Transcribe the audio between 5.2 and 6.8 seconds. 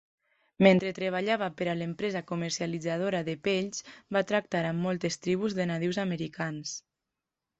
tribus de nadius americans.